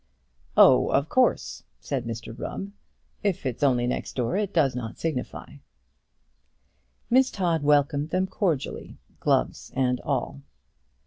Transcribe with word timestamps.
"Oh, 0.57 0.87
of 0.87 1.09
course," 1.09 1.61
said 1.79 2.05
Mr 2.05 2.35
Rubb. 2.35 2.71
"If 3.21 3.45
it's 3.45 3.61
only 3.61 3.85
next 3.85 4.15
door 4.15 4.35
it 4.35 4.51
does 4.51 4.75
not 4.75 4.97
signify." 4.97 5.57
Miss 7.11 7.29
Todd 7.29 7.61
welcomed 7.61 8.09
them 8.09 8.25
cordially, 8.25 8.97
gloves 9.19 9.71
and 9.75 9.99
all. 10.01 10.41